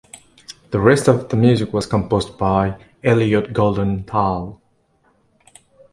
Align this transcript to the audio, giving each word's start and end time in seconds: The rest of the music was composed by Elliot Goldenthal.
The 0.71 0.79
rest 0.79 1.07
of 1.07 1.29
the 1.29 1.37
music 1.37 1.73
was 1.73 1.85
composed 1.85 2.35
by 2.35 2.75
Elliot 3.03 3.53
Goldenthal. 3.53 4.59